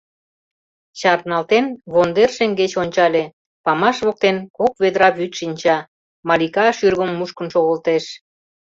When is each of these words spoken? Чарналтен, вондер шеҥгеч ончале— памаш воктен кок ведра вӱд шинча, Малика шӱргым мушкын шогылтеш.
Чарналтен, 0.99 1.65
вондер 1.91 2.29
шеҥгеч 2.37 2.73
ончале— 2.81 3.23
памаш 3.65 3.97
воктен 4.05 4.37
кок 4.57 4.73
ведра 4.81 5.09
вӱд 5.17 5.31
шинча, 5.39 5.77
Малика 6.27 6.65
шӱргым 6.77 7.11
мушкын 7.17 7.47
шогылтеш. 7.53 8.05